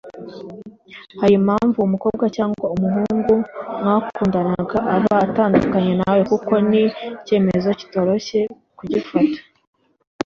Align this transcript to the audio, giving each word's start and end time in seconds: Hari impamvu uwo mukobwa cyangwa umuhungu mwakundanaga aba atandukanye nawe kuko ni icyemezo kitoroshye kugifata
Hari 1.21 1.33
impamvu 1.39 1.75
uwo 1.77 1.87
mukobwa 1.93 2.25
cyangwa 2.35 2.65
umuhungu 2.75 3.35
mwakundanaga 3.79 4.77
aba 4.95 5.13
atandukanye 5.25 5.93
nawe 5.99 6.21
kuko 6.31 6.53
ni 6.69 6.83
icyemezo 7.19 7.69
kitoroshye 7.79 8.39
kugifata 8.77 9.39